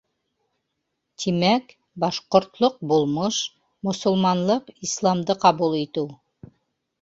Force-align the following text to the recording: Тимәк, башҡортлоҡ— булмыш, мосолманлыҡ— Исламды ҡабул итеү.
Тимәк, 1.25 1.75
башҡортлоҡ— 2.03 2.79
булмыш, 2.93 3.43
мосолманлыҡ— 3.89 4.73
Исламды 4.89 5.37
ҡабул 5.45 5.79
итеү. 5.83 6.11